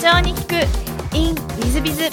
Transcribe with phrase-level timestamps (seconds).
[0.00, 0.54] 長に聞く
[1.14, 2.04] in ウィズビズ。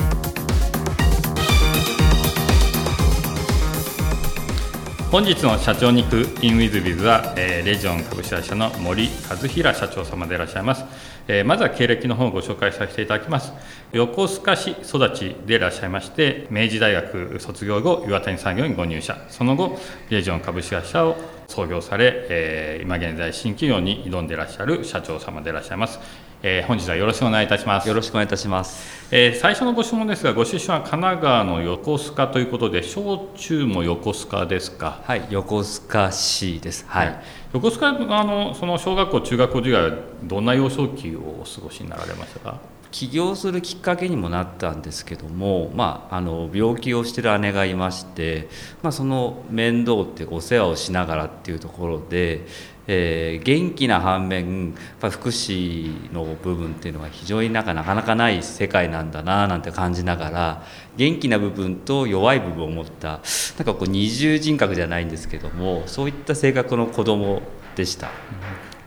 [5.10, 10.84] 本日の社長に行く in with biz は、えーレジオン株式会社の森和平社長様でいらっしゃいます、
[11.30, 13.54] えーまずは経歴の方をご紹介させていただきます。
[13.94, 19.18] 横須賀市育ちでいらっしゃいまして明治大学卒業後岩谷産業にご入社。
[19.30, 19.80] その後
[20.10, 21.16] レジオン株式会社を
[21.48, 26.00] 創業され、えー今現在新企業に挑んでいらっしゃる社長様でいらっしゃいます、
[26.44, 29.08] えー本日はよろしくお願いいたしますよろしくお願いいたします。
[29.12, 35.02] えー最初のご質問ですが、ご出身は神奈川の横須賀ということで、小中も横須賀ですか？
[35.06, 36.86] はい、横須賀市です。
[36.88, 37.24] はい。
[37.54, 42.60] 横須賀あのその小学校、中学校時代はどんな幼少期をお過ごしになられましたか？
[42.98, 48.50] 起業するきっかけにもなったんですけども、まあ、あの病気をしてる姉がいまして、
[48.82, 52.48] まあ、その面倒ってお世話をしながらっていうところで、
[52.88, 60.64] えー元気な反面や福祉の部分っていうのが非常になかなかない世界なんだななんて感じながら
[60.96, 67.44] 元気な部分と弱い部分を持ったなんかこう二重人格じゃないんですけどもそういった性格の子供
[67.76, 68.10] でした。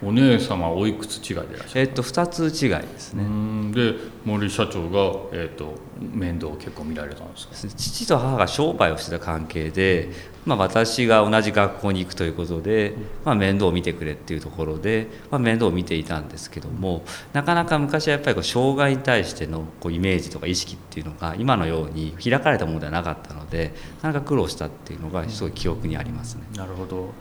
[0.03, 1.81] お姉様はおいくつ違いでいらっしゃる。
[1.81, 3.25] えっと2つ違いですね。
[3.25, 7.55] うんで森社長が、えー、と面倒を結構見られたんですか？
[7.55, 10.11] 父と母が商売をしてた関係で、
[10.47, 26.43] まあ、私が同じ学校に行くということで、まあ、面倒を見てくれっていうところで、まあ、面倒を見ていたんですけどもなかなか昔はやっぱりこう障害に対してのこうイメージとか意識っていうのが今のように開かれたものではなかったのでなかなか苦労したっていうのがすごい記憶にありますね。
[26.57, 27.13] なるほど。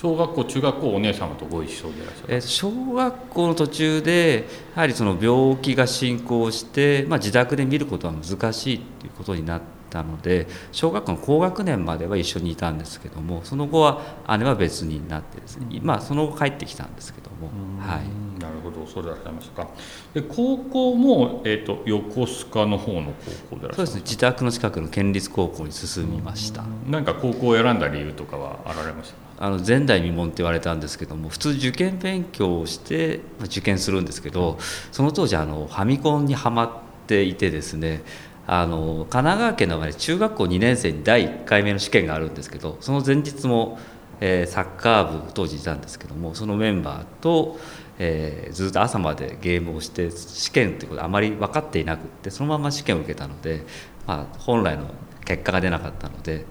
[0.00, 2.34] 小学校、中学校、お姉様とご一緒でいらっしゃる？
[2.34, 4.44] えー小学校の途中で
[4.76, 9.60] やはりその病気が進行して、まあ、自宅で見ることは難しいっていうことになっ
[9.90, 14.00] たので小学校の高学年までは一緒にいたんですけどもその後は
[14.38, 17.48] 姉は別になってですねまあその後帰ってきたんですけども、
[17.80, 19.64] はい、なるほど、そうでいらっしゃいました。
[19.64, 19.70] か。
[20.14, 23.12] で高校も、えー、と横須賀の方の
[23.50, 24.00] 高校でいらっしゃるそうですね。
[24.02, 26.62] 自宅の近くの県立高校に進みました。
[26.86, 29.27] 何か高校を選んだ理由とかはあられましたか？
[29.40, 34.58] あの前代未聞って言われたんですけども普通受験勉強をして受験するんですけど
[34.90, 36.70] その当時あのファミコンにはまっ
[37.06, 38.02] ていてですね
[38.46, 43.78] あの神奈川県の場合中学校2年生に第1回目の試験があるんですけどその前日も、
[44.20, 47.58] えーサッカー部当時いたんですけどもそのメンバーと、
[47.98, 53.64] えーずっと朝までゲームをして試験ってことあまり分かっていなくってそのまま試験を受けたので、
[54.06, 54.90] まあ、本来の
[55.26, 56.46] 結果が出なかったので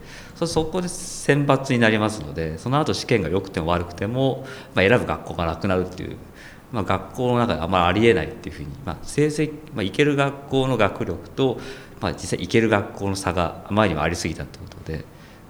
[0.45, 6.17] そこで選抜になりますのでその後試験が良くても悪くても、まあ、選ぶ学校がなくなるっていう、
[6.71, 11.59] まあ、学校の中であまりありえないっていうふうに、まあ、成績、まあ、行ける学校の学力と、
[12.01, 15.05] まあ、実際行ける学校の差があまりにもありすぎたということで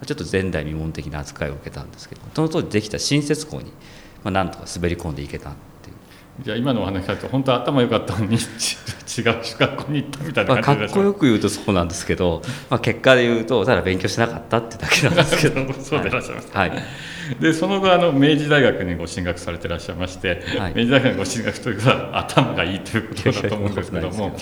[0.06, 3.72] ちょっと前代未聞的な扱いを受けたんですけどその当時できた新設校に、
[4.22, 5.96] まあ、なんとか滑り込んでいけたっていう。
[6.40, 8.76] じゃあ今のお話だと本当は頭良かったのにち
[9.20, 15.72] 違う学校に行ったみたいまあ、かな感じでっこよく言うとそうなんですけど、まあ、結果で言うとただ勉強しなかったってだけなんですけど。
[15.82, 16.50] そうでいらっしゃいます。
[16.52, 16.72] はい、
[17.40, 20.72] でその後あの明治大学にご進学されていらっしゃいまして、はい。
[20.76, 24.32] 明治大学にご進学ということは頭がいいということだと思うんですけどもいやい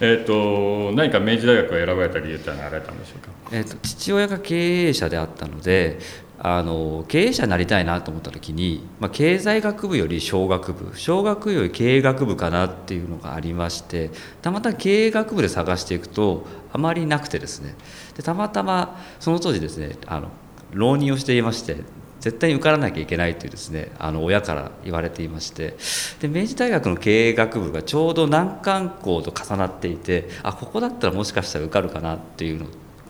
[0.00, 3.32] えー、と何か明治大学を選ばれた理由ってのはあられたんでしょうか？
[3.52, 5.98] えー、と父親が経営者であったので
[6.44, 14.10] あの経営者になりたいなと思った時に、まあ、経済学部より商学部商学より経営学部かなっていうのがありまして
[14.42, 17.76] たまたま経営学部で探していくとあまりなくてですね。
[18.16, 20.30] でたまたまその当時ですねあの
[20.72, 21.76] 浪人をしていまして
[22.18, 25.76] 絶対に受からなきゃいけないというですねあの親から言われていまして
[26.20, 32.66] で明治大学の経営学部がちょうど難関校と重なっていてあここだったらもしかしたら受かるかなっていうの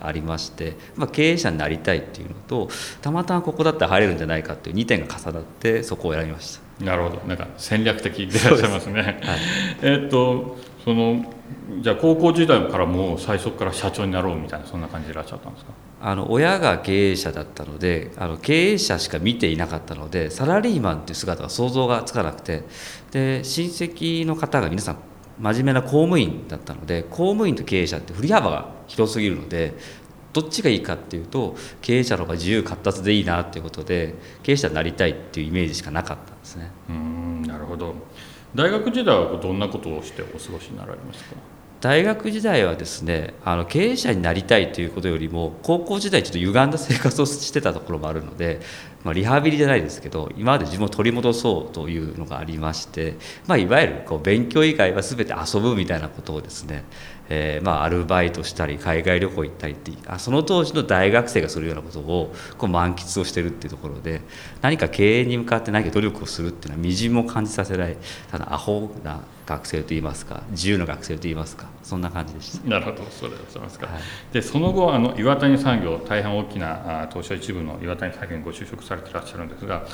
[0.06, 2.68] ありまして、まあ、経営者になりたいっていうのと
[3.00, 6.84] たまたまここだったら入れるんじゃないかっていう2点が重なってそこを選びました。
[6.84, 9.02] なるほどなんか戦略的でいらっしゃいますね。
[9.02, 9.16] はい
[9.82, 11.24] えーっとその
[11.80, 15.72] じゃあ高校時代からもう最初から社長になろうみたいなそんな感じでいらっしゃったんですか？
[16.04, 22.64] あの親が経営者だったのであの経営者しか見ていなかったのでサラリーマンっていう姿が想像がつかなくて
[23.12, 24.96] で親戚の方が皆さん
[25.42, 29.74] 真面目な公務員だったので公務員と経営者って振り幅が広すぎるので
[30.32, 36.70] どっちがいいかっていうと経営者の方が自由闊達でいいなっていうことで経営者になりたいっていうイメージしかなかったんですね。
[36.88, 37.94] うんなるほど
[38.54, 41.34] 大学時代はどんなことをしてお過ごしになられました？
[41.34, 41.40] か
[41.82, 48.60] 大学時代はですねあの経営者になりたいということよりも高校時代ちょっと歪んだ生活をしてたところもあるので
[49.04, 56.84] まあ、リハビリじゃないですけど今まで自分を取り戻そうというのがありまして、まあ、いわゆるこう勉強以外は全て遊ぶみたいなことをですね、
[57.34, 64.20] えー、まあアルバイトしたり海外旅行行ったりってあその当時の大学生がするようなことをこう満喫をしてるっていうところで
[64.60, 67.96] 何か経営に向かって何か努力をするっていうのはみじんも感じさせない
[68.30, 72.68] ただアホな学生といいますか自由な学生といいますかそんな感じでした。
[72.68, 73.02] なるほど。
[73.10, 74.02] それでございますか、はい、
[74.32, 79.84] でその後あの岩谷産業大変大きな東証一部の岩谷産業にご就職されていらっしゃるんですが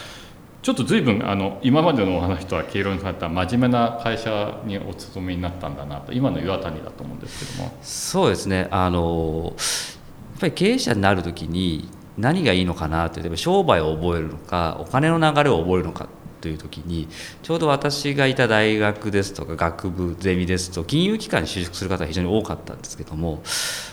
[0.68, 7.74] ちょっと随分あの今までのお話とは経路にされた真面目な会社にお勤めになったんだなと今の岩谷だと思うんですけども。
[7.80, 8.68] そうですね。
[8.70, 11.88] あのやっぱり経営者になる時に
[12.18, 16.06] 何がいいのかなって例えば商売を覚えるのかお金の流れを覚えるのか
[16.42, 17.08] という時に
[17.42, 23.42] ちょうど私がいた大学ですとか学部ゼミですと金融機関に就職する方が非常に多かったんですけども、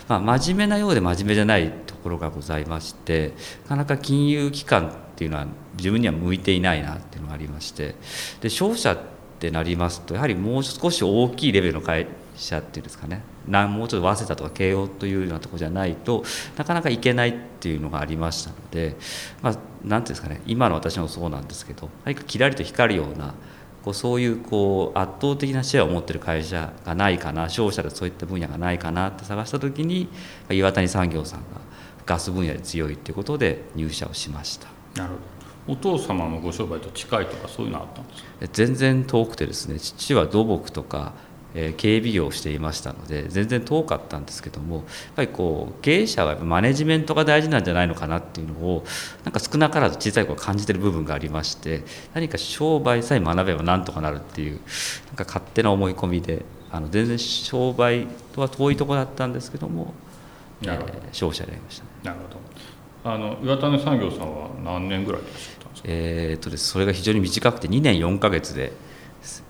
[0.08, 1.72] まあ、真面目なようで真面目じゃない
[2.06, 3.32] ころがございまして
[3.64, 7.96] なかなか金融機関っていうのは自分には向いていないなっていうのがありまして
[8.40, 8.98] で商社っ
[9.40, 12.06] てなりますとやはりもう少し大きいレベルの会
[12.36, 16.24] 社っていうんですかねもうちょっと早稲田とか慶応というようなとこじゃないと
[16.56, 18.96] なかなかいけないっていうのがありましたので
[19.42, 23.34] まあ何ていうんですかね今の私もそうなんですけど何かきらりと光るような
[23.84, 30.08] こうそういうこう圧倒的なシェアを持ってる会社がないかな商社でそういった分野がないかなって探した時に
[30.50, 31.60] 岩谷産業さんが
[32.06, 34.68] ガス分野で強いっていうことで入社をしました。
[34.94, 35.14] なる
[35.66, 38.28] ほどお父様のご商売と近いとかそういうのあったんですか？
[38.52, 41.12] 全然遠くてですね父は土木とか
[41.56, 44.84] え警備業をしていましたので全然遠かったんですけどもやっ
[45.16, 48.84] ぱりこう経営者はやっぱマネジメントが大事なんじゃないのかなっていうのを
[49.24, 51.82] なんか少なからず小さい頃感じてる部分がありまして
[52.14, 54.60] 何か商売さえ学べばなんとかなるっていう
[55.06, 59.94] なんか勝手な思い込みであの全然商売とは遠いところだったんですけども
[60.62, 60.80] えー、
[61.12, 63.12] 商社でありました、ね、なるほど。
[63.12, 65.88] あの岩谷産業さんは何年ぐらいいらっしゃったんですか？
[65.88, 66.68] えー、っとです。
[66.68, 68.72] それが非常に短くて2年4か月で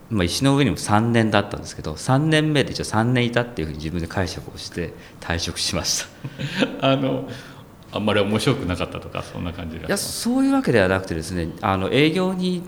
[0.08, 6.04] まあ、石の上にも3年だったんですけど3年目で一応3年いたっていうふうに自分で解釈をして退職しまし
[6.80, 6.92] た。
[6.92, 7.28] あの
[7.92, 12.62] あんまり面白くなかったとかそんな感じいやそういうわけではなくてですねあの営業に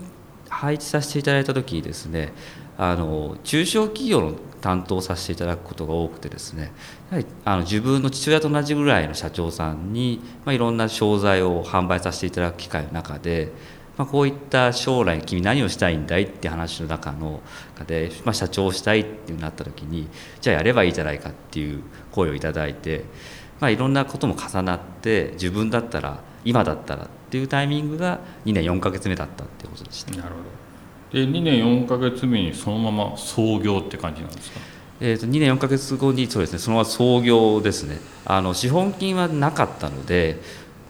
[0.49, 2.33] 配置させていただいた時にですね
[2.77, 6.71] あの中小企業の担当させていただくことが多くてですね
[7.11, 13.51] やはりあの自分の父親と同じぐらいの社長さんに、まあ、いろんな商材を販売させていただく機会の中で
[13.99, 17.41] まあ、こういった将来君何をしたいんだいって話の中の
[17.85, 20.07] で、まあ、社長をしたいってなった時に
[20.39, 21.83] じゃあやればいいじゃないかっていう
[22.13, 23.03] 声をいただいて、
[23.59, 30.11] まあ、いろんなことも重なって自分だったら今だったらっていうタイミングが2年4か月目だったっていうことでした。
[30.11, 30.68] なるほど
[31.11, 34.59] で2年4か月目にそのまま創業って感じなんですか？
[35.01, 37.99] えー、と2年4か月後にそうですねそのまま創業ですね。
[38.25, 40.37] あの資本金はなかったので、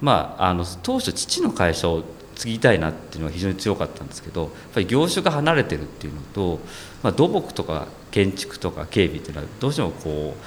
[0.01, 2.03] まあ、あの当初父の会社を
[2.35, 6.59] 継ぎたいなっていうのは非常に強かったんですけどやっぱり業種が離れてるっていうのと、
[7.03, 10.43] まあ、土木とか建築とか警備っていうのはどうしてもこう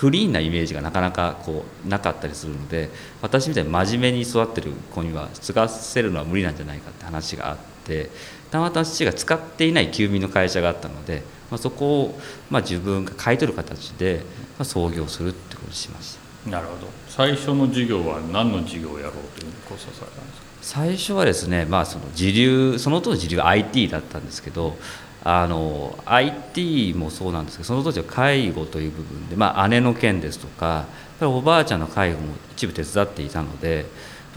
[0.00, 2.88] クリーンなイメージがなかなかこうなかったりするので
[3.20, 8.08] 私みたいに真面目に育ってる子には継がせるのは無理なんじゃないかって話があって
[8.50, 12.18] たまたま父が使っていない休眠の会社があったので、まあ、そこを
[12.48, 14.22] まあ自分が買い取る形で
[14.58, 16.50] まあ創業するってことにしました。
[16.50, 20.46] なるほど最初の事業は何の事業をやろうという考察されたんですか？
[20.62, 24.78] 最初はですね、まあ、その時流その当時時流は IT だったんですけど
[25.22, 30.86] あの IT もそうなんですけどその当時は介護という部分で、まあ、姉の件ですとかやっ
[31.20, 33.84] ぱりおばあちゃんの介護も一部手伝っていたので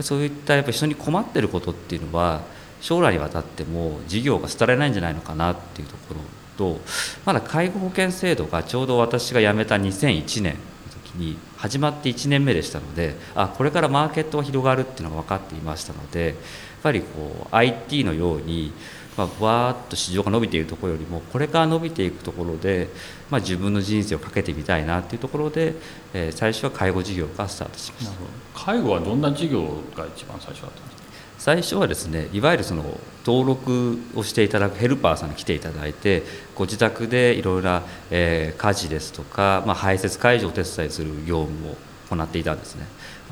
[0.02, 2.42] そういったやっぱ人に困ってることっていうのは
[2.82, 6.20] 将来にわたっても事業が廃れないんじゃないのかなっていうところ
[6.58, 6.82] と
[7.26, 10.60] まだ介護保険制度がちょうど私が辞めた2001年の
[11.06, 16.36] 時に始まって1年目でしたのであこれからマーケットが広がるっていうのが分かっていましたのでやっ
[16.84, 18.74] ぱりこう IT のように
[19.18, 22.90] まあ、わーっと市場が伸びているところよりもこれから伸びていくところで、
[23.30, 25.74] まあ、自分の人生をかけてみたいなっていうところで、
[26.14, 28.14] えー、最初は介護事業がスタートしました。
[28.54, 29.62] 介護はどんな事業
[29.96, 31.04] が一番最初だったんですか？
[31.38, 36.24] 最初はですねいわゆるその登録をしていただくヘルパーさんに来ていただいて
[36.56, 41.78] ご自宅でいろいろな、えー、家事ですとか、まあ、排泄介助を手伝いする業務を
[42.10, 42.86] 行っていたんですね。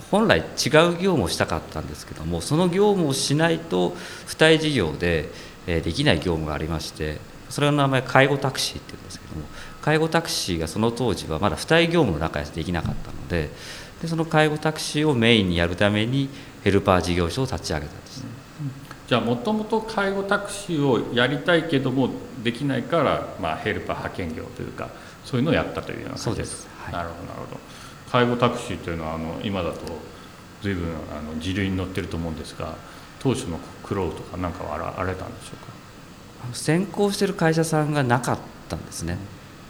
[0.10, 3.96] 本来違う業務をしたかったんですけどもその業務をしないと
[4.28, 5.32] 付帯事業で、えー、
[5.80, 9.46] できない業務がありましてそれの名前介護タクシーっていうんですけども
[9.82, 13.50] 介護タクシーがその当時はまだ付帯業務の中でできなかったので
[14.02, 16.30] でその介護タクシーをメインにやるために
[16.64, 18.24] ヘルパー事業所を立ち上げたんです、
[19.08, 22.10] じゃあもともと介護タクシーをやりたいけども
[22.44, 24.90] できないから、まあ、ヘルパー派遣業というか
[25.24, 27.60] そういうのをやったというような感じです、はい、なるほどなるほど。
[28.12, 29.80] 介護タクシーというのはあの今だと
[30.62, 32.76] 随分あの時流に乗ってると思うんですが
[33.20, 33.60] 当初の
[33.92, 36.56] 苦労とか何かはあられたんでしょうか？
[36.56, 38.38] 先行してる会社さんがなかっ
[38.70, 39.18] たんですね、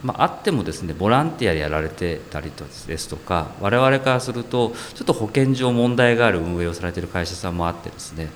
[0.04, 8.30] まあ、あってもですねボランティアでやられてたりですとか我々からするとちょっと保健上問題がある運営をされてる会社さんもあってですね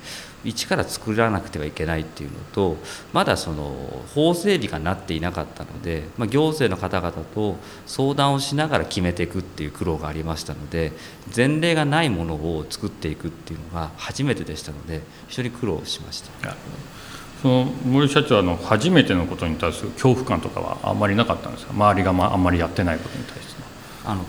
[0.46, 2.76] 一から作らなくてはいけないっていうのと
[3.12, 10.92] まだその法整備がなっていなかったので、まあ、行政の方々と相談をしながら決めていくっていう苦労がありましたので
[11.36, 16.30] 前例がないものを作っていくっていうのが初めてでしたので非常に苦労しました。
[17.42, 21.74] その森社長の初めてのことに対する恐怖感とかはあんまりなかったんですか？
[21.74, 23.62] 周りがあんまりやってないことに対して
[24.06, 24.24] あの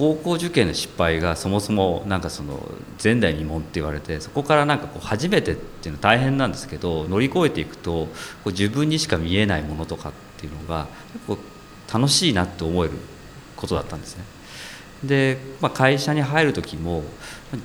[0.00, 2.66] 高校受験の失敗がそもそもなんかその
[3.04, 8.08] 前代未聞って言われてそこからなんかこう初めてっていうのは大変なんですけど乗り越えていくとこ
[8.46, 11.38] う自分にしか見えないものとかっていうのが結構
[11.92, 12.94] 楽しいなって思える
[13.56, 14.24] ことだったんですね。
[15.04, 17.04] で、まあ、会社に入る時も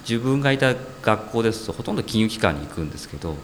[0.01, 3.37] 自分がいた学校ですとほとんど金融機関に行くんですけど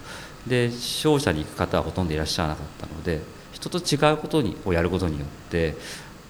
[0.45, 3.21] で商社に行く方はほとんどいらっしゃらなかったので
[3.53, 5.75] 人と違うことにをやることによって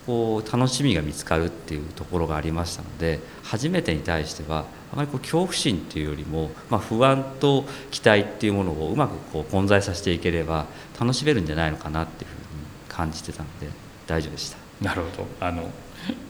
[0.06, 10.66] こう楽しみが見つかるっていうところがありましたので初めてに対してはあまりこう恐怖心っていうよりも、まあ、不安と期待っていうものをうまくこう混在させていければ
[11.00, 12.42] 楽しめるんじゃないのかなっていうふうに
[12.90, 13.68] 感じてたので
[14.08, 14.58] 大丈夫でした。
[14.82, 15.70] なるほどあの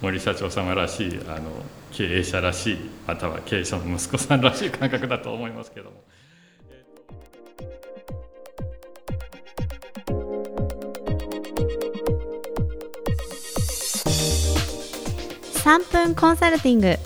[0.02, 1.52] 森社長様らしいあの
[1.92, 6.04] 経営者らしいまたは経営者の息子さんらしい感覚だと思いますけども。
[15.64, 16.88] 3分コンサルティング。
[16.88, 16.98] w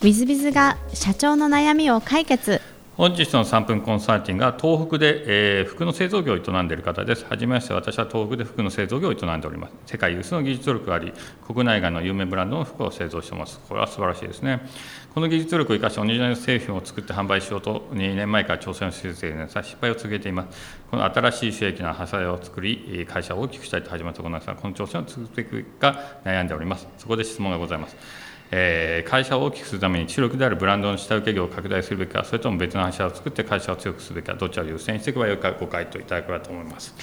[0.00, 2.62] i z b i が社長の悩みを解決。
[2.98, 5.22] 本日の3分コンサルティングは東北で、
[5.60, 7.24] えー、服の製造業を営んでいる方です。
[7.26, 9.74] はじめまして、私は東北で服の製造業を営んでおります。
[9.86, 11.12] 世界有数の技術力があり、
[11.46, 13.60] 国内外の有名ブランドの服を製造しています。
[13.68, 14.66] これは素晴らしいですね。
[15.14, 20.58] この技術力を生かしてオリジナル製品を作って販売しようと2年前から挑戦をし続けています失敗を続けています。
[20.90, 26.88] この新しい収益の派生を作り、会社を大きくしたいと始まったことなんですが、この挑戦を続けていくか悩んでおります。
[26.98, 28.27] そこで質問がございます。
[28.50, 36.94] え、会社を大きくするために主力であるブランドの下請け業を拡大するべきか、それとも別の会社を作って会社を強くするべきか、どちらを優先していけばよいかご回答いただければと思います。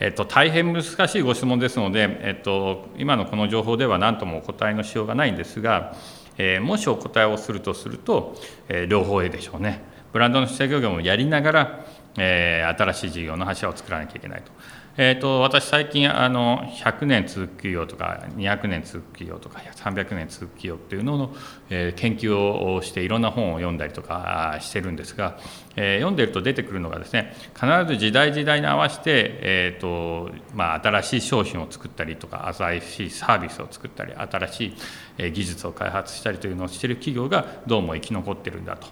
[0.00, 5.94] えっと、大変難しいご質問ですので、えっと、今のこの情報では何ともお答えのしようがないんですが、
[6.38, 8.34] えー、もしお答えをするとすると、
[8.68, 9.82] えー、両方 A でしょうね。
[10.12, 11.86] ブランドの下請け業もやりながら、
[12.18, 14.52] えー、新しい事業の柱を作らなきゃいけないと。
[14.98, 21.36] えーと、私最近あの100年続く企業とか200年続く企業とか300年続く企業っていうのの、
[21.68, 25.38] えー、研究をしていろんな本を読んだりとかしてるんですが、
[25.76, 34.74] えー、読んでると出てくるのがですね必ず時代時代に合わせて、えーとまあ、新しい商品を作ったりとか新しいサービスを作ったり新し
[35.18, 38.86] い技術を開発したりというのをしている企業がどうも生き残ってるんだと。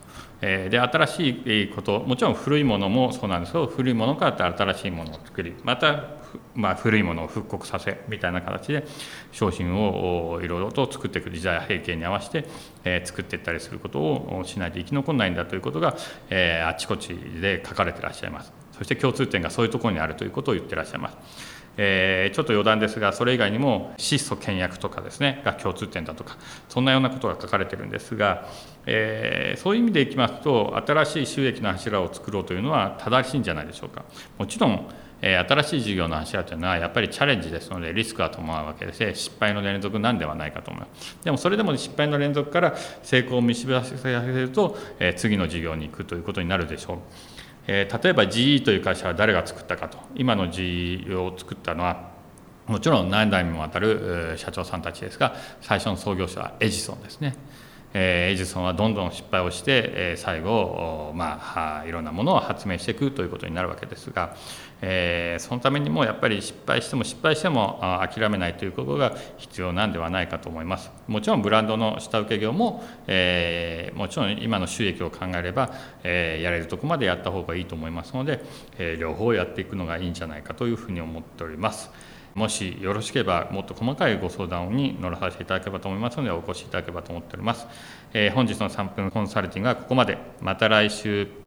[0.44, 1.30] で新し
[1.62, 6.04] いこともちろん古いものもそうなんですけど古いものから新しいものを作りまた、
[6.54, 8.86] まあ、古いものを復刻させみたいな形で
[9.32, 12.46] 商品をいろいろと作っていく時代背景に合わせて、
[12.84, 15.96] え作っていったりすることをしないと生き残らないんだということが、
[16.30, 21.53] えあちこちで書かれていらっしゃいますそして共通点がそういうところにあるということを言ってらっしゃいます。
[21.76, 26.36] えー、ちょっと余談ですがそれ以外にも質素倹約とかですねが共通点だとか
[26.68, 28.48] そんなようなことが書かれてるんですが、
[28.86, 34.04] えー、そういう意味でいきますと新しい収益の柱を作ろうというのは正しいんじゃないでしょうか。
[34.38, 34.88] もちろん
[35.20, 44.76] 新しい事業の柱というのはやっぱりチャレンジですのでリスクは伴うわけで失敗の連続なんではないかと思いますでもそれでも失敗の連続から成功を導き出せると、
[45.16, 46.98] 次の事業に行くということになるでしょう。
[47.66, 52.10] えー、例えば GE という会社は誰が作ったかと今の GE を作ったのは
[52.66, 57.34] もちろん何代にもわたる社長さんたちですが最初の創業者はエジソンですね。
[57.94, 64.36] えエジソンはどんどん失敗をして、え最後、まあ、いろんなものを発明していくということになるわけですが、
[64.82, 70.90] えそのためにもやっぱり失敗しても失敗しても諦めないということが必要なんではないかと思います。
[71.06, 75.70] もちろんブランドの下請け業も、えもちろん今の収益を考えれば、
[76.02, 78.42] えやれるとこまでやった方がいいと思いますので、
[78.78, 81.92] え両方やっていくのがいいんじゃないかというふうに思っております。
[82.34, 87.66] もしよろしければもっと細かいご相談に乗らさせていただければと思いますのでお越しいただければと思っております、
[88.12, 90.18] えー、本日の3分コンサルティングはここまで。
[90.40, 91.44] また来週。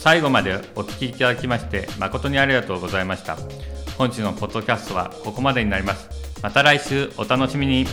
[0.00, 3.36] 最後までお聞きいただきまして誠にありがとうございました。
[3.98, 6.08] 本日のポッドキャストはここまでになります。
[6.42, 7.86] また来週お楽しみに。